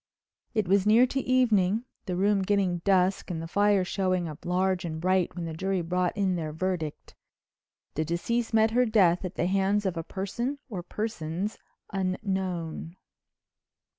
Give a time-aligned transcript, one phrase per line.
[0.55, 4.83] It was near to evening, the room getting dusk and the fire showing up large
[4.83, 7.13] and bright when the jury brought in their verdict:
[7.93, 11.59] "The deceased met her death at the hands of a person or persons
[11.93, 12.95] unknown."